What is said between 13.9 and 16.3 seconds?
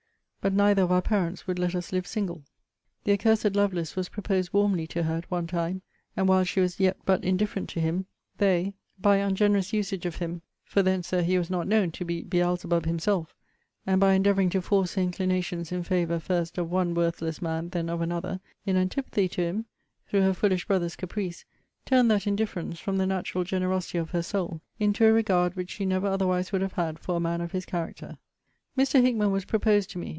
by endeavouring to force her inclinations in favour